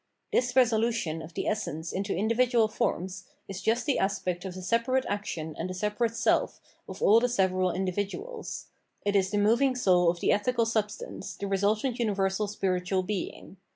[0.33, 5.05] This resolution of the essence into individual forms is just the aspect of the separate
[5.07, 8.69] action and the separate self of all the several individuals;
[9.05, 13.57] it is the moving soul of the ethical substance, the resultant universal spiritual being.